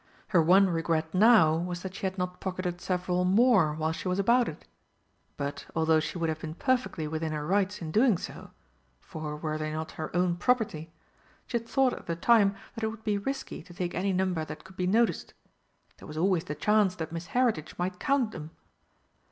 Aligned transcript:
Her 0.29 0.41
one 0.41 0.67
regret 0.67 1.13
now 1.13 1.55
was 1.57 1.83
that 1.83 1.93
she 1.93 2.07
had 2.07 2.17
not 2.17 2.39
pocketed 2.39 2.81
several 2.81 3.23
more 3.23 3.75
while 3.75 3.91
she 3.91 4.07
was 4.07 4.17
about 4.17 4.49
it. 4.49 4.65
But, 5.37 5.67
although 5.75 5.99
she 5.99 6.17
would 6.17 6.27
have 6.27 6.39
been 6.39 6.55
perfectly 6.55 7.07
within 7.07 7.33
her 7.33 7.45
rights 7.45 7.83
in 7.83 7.91
doing 7.91 8.17
so 8.17 8.49
for 8.99 9.35
were 9.37 9.59
they 9.59 9.71
not 9.71 9.91
her 9.91 10.09
own 10.15 10.37
property? 10.37 10.91
she 11.45 11.59
had 11.59 11.69
thought 11.69 11.93
at 11.93 12.07
the 12.07 12.15
time 12.15 12.55
that 12.73 12.83
it 12.83 12.87
would 12.87 13.03
be 13.03 13.19
risky 13.19 13.61
to 13.61 13.75
take 13.75 13.93
any 13.93 14.11
number 14.11 14.43
that 14.43 14.63
could 14.63 14.75
be 14.75 14.87
noticed. 14.87 15.35
There 15.99 16.07
was 16.07 16.17
always 16.17 16.45
the 16.45 16.55
chance 16.55 16.95
that 16.95 17.11
Miss 17.11 17.27
Heritage 17.37 17.75
might 17.77 17.99
count 17.99 18.31
them! 18.31 18.49